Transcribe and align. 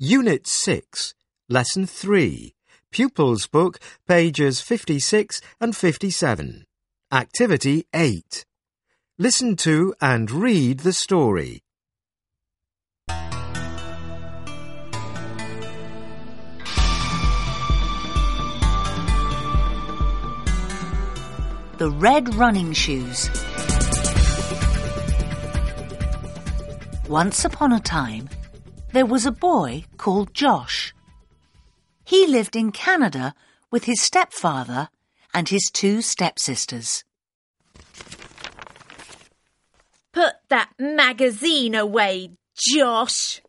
Unit 0.00 0.46
6, 0.46 1.12
Lesson 1.48 1.84
3, 1.84 2.54
Pupils 2.92 3.48
Book, 3.48 3.80
pages 4.06 4.60
56 4.60 5.40
and 5.60 5.74
57. 5.74 6.66
Activity 7.10 7.84
8. 7.92 8.46
Listen 9.18 9.56
to 9.56 9.92
and 10.00 10.30
read 10.30 10.80
the 10.80 10.92
story. 10.92 11.64
The 21.78 21.90
Red 21.90 22.36
Running 22.36 22.72
Shoes. 22.72 23.28
Once 27.08 27.44
upon 27.44 27.72
a 27.72 27.80
time, 27.80 28.28
there 28.92 29.06
was 29.06 29.26
a 29.26 29.32
boy 29.32 29.84
called 29.96 30.34
Josh. 30.34 30.94
He 32.04 32.26
lived 32.26 32.56
in 32.56 32.72
Canada 32.72 33.34
with 33.70 33.84
his 33.84 34.00
stepfather 34.00 34.88
and 35.34 35.48
his 35.48 35.70
two 35.72 36.00
stepsisters. 36.00 37.04
Put 40.12 40.34
that 40.48 40.70
magazine 40.78 41.74
away, 41.74 42.30
Josh. 42.56 43.42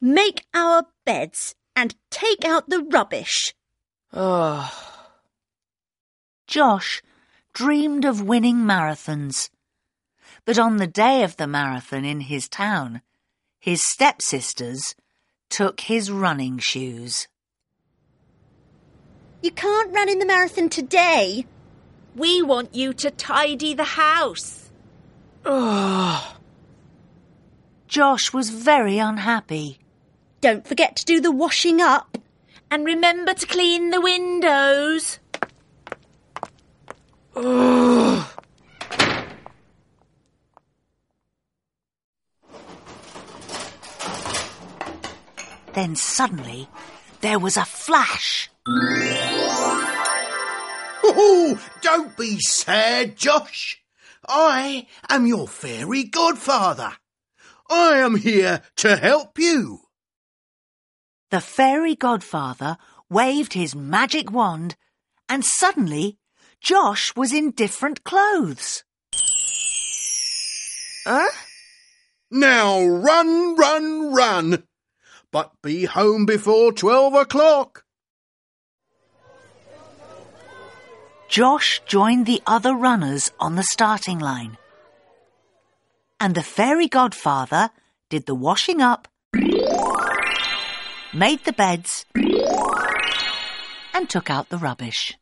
Make 0.00 0.44
our 0.52 0.84
beds 1.04 1.54
and 1.74 1.94
take 2.10 2.44
out 2.44 2.68
the 2.68 2.82
rubbish. 2.82 3.54
Josh 6.46 7.02
dreamed 7.52 8.04
of 8.04 8.22
winning 8.22 8.56
marathons. 8.56 9.50
But 10.44 10.58
on 10.58 10.76
the 10.76 10.86
day 10.86 11.22
of 11.22 11.36
the 11.36 11.46
marathon 11.46 12.04
in 12.04 12.20
his 12.20 12.48
town, 12.48 13.02
his 13.66 13.82
stepsisters 13.84 14.94
took 15.50 15.80
his 15.80 16.08
running 16.08 16.56
shoes. 16.56 17.26
You 19.42 19.50
can't 19.50 19.92
run 19.92 20.08
in 20.08 20.20
the 20.20 20.24
marathon 20.24 20.68
today. 20.68 21.46
We 22.14 22.42
want 22.42 22.76
you 22.76 22.92
to 22.94 23.10
tidy 23.10 23.74
the 23.74 23.82
house. 23.82 24.70
Ugh. 25.44 26.36
Josh 27.88 28.32
was 28.32 28.50
very 28.50 28.98
unhappy. 28.98 29.80
Don't 30.40 30.64
forget 30.64 30.94
to 30.96 31.04
do 31.04 31.20
the 31.20 31.32
washing 31.32 31.80
up. 31.80 32.18
And 32.70 32.86
remember 32.86 33.34
to 33.34 33.46
clean 33.46 33.90
the 33.90 34.00
windows. 34.00 35.18
Then 45.76 45.94
suddenly 45.94 46.68
there 47.20 47.38
was 47.38 47.58
a 47.58 47.66
flash. 47.66 48.50
Oh, 51.04 51.60
don't 51.82 52.16
be 52.16 52.40
sad, 52.40 53.18
Josh. 53.18 53.82
I 54.26 54.86
am 55.10 55.26
your 55.26 55.46
fairy 55.46 56.04
godfather. 56.04 56.94
I 57.68 57.98
am 57.98 58.16
here 58.16 58.62
to 58.76 58.96
help 58.96 59.38
you. 59.38 59.80
The 61.30 61.42
fairy 61.42 61.94
godfather 61.94 62.78
waved 63.10 63.52
his 63.52 63.74
magic 63.74 64.32
wand, 64.32 64.76
and 65.28 65.44
suddenly 65.44 66.16
Josh 66.58 67.14
was 67.14 67.34
in 67.34 67.50
different 67.50 68.02
clothes. 68.02 68.82
Huh? 71.06 71.28
Now 72.30 72.82
run, 72.82 73.56
run, 73.56 74.14
run. 74.14 74.62
But 75.36 75.52
be 75.60 75.84
home 75.84 76.24
before 76.24 76.72
twelve 76.72 77.12
o'clock. 77.12 77.84
Josh 81.28 81.82
joined 81.84 82.24
the 82.24 82.40
other 82.46 82.74
runners 82.74 83.30
on 83.38 83.54
the 83.54 83.62
starting 83.62 84.18
line. 84.18 84.56
And 86.18 86.34
the 86.34 86.42
fairy 86.42 86.88
godfather 86.88 87.68
did 88.08 88.24
the 88.24 88.34
washing 88.34 88.80
up, 88.80 89.08
made 91.12 91.44
the 91.44 91.52
beds, 91.52 92.06
and 93.92 94.08
took 94.08 94.30
out 94.30 94.48
the 94.48 94.56
rubbish. 94.56 95.18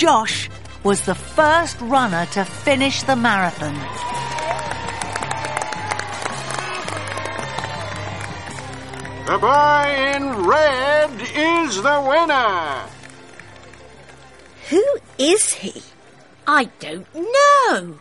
Josh 0.00 0.48
was 0.82 1.02
the 1.02 1.14
first 1.14 1.78
runner 1.82 2.24
to 2.32 2.46
finish 2.46 3.02
the 3.02 3.14
marathon. 3.14 3.74
The 9.26 9.36
boy 9.36 9.84
in 10.14 10.46
red 10.46 11.20
is 11.36 11.82
the 11.82 12.00
winner. 12.08 12.86
Who 14.70 14.82
is 15.18 15.52
he? 15.52 15.82
I 16.46 16.70
don't 16.80 17.06
know. 17.14 17.98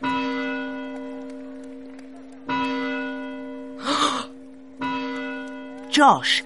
Josh 5.90 6.42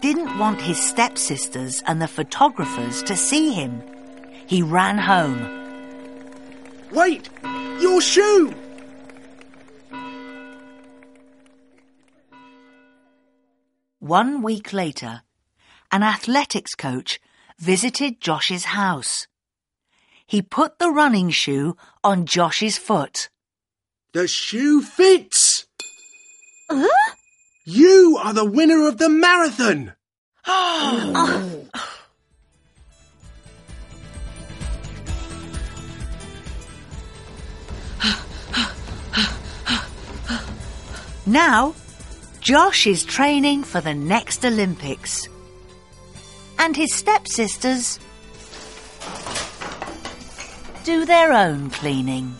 didn't 0.00 0.38
want 0.38 0.60
his 0.60 0.80
stepsisters 0.80 1.82
and 1.86 2.00
the 2.00 2.08
photographers 2.08 3.02
to 3.04 3.16
see 3.16 3.52
him. 3.52 3.82
He 4.46 4.62
ran 4.62 4.98
home. 4.98 5.40
Wait, 6.92 7.28
your 7.80 8.00
shoe. 8.00 8.54
One 13.98 14.42
week 14.42 14.72
later, 14.72 15.22
an 15.90 16.02
athletics 16.02 16.74
coach 16.74 17.18
visited 17.58 18.20
Josh's 18.20 18.66
house. 18.66 19.26
He 20.26 20.42
put 20.42 20.78
the 20.78 20.90
running 20.90 21.30
shoe 21.30 21.76
on 22.04 22.26
Josh's 22.26 22.76
foot. 22.78 23.30
The 24.12 24.28
shoe 24.28 24.82
fits. 24.82 25.66
Huh? 26.70 27.14
You 27.68 28.20
are 28.22 28.32
the 28.32 28.44
winner 28.44 28.86
of 28.86 28.96
the 28.96 29.08
marathon. 29.08 29.92
Now, 41.28 41.74
Josh 42.40 42.86
is 42.86 43.02
training 43.02 43.64
for 43.64 43.80
the 43.80 43.94
next 43.94 44.44
Olympics. 44.44 45.28
And 46.60 46.76
his 46.76 46.94
stepsisters 46.94 47.98
do 50.84 51.04
their 51.04 51.32
own 51.32 51.70
cleaning. 51.70 52.32